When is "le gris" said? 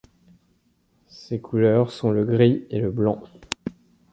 2.09-2.65